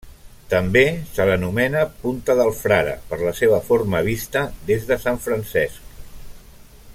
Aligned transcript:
També 0.51 0.81
se 1.17 1.27
l'anomena 1.29 1.83
Punta 2.05 2.37
del 2.39 2.49
Frare 2.61 2.95
per 3.11 3.19
la 3.27 3.35
seva 3.41 3.61
forma 3.69 4.01
vista 4.09 4.43
des 4.71 4.89
de 4.93 4.99
Sant 5.05 5.21
Francesc. 5.27 5.97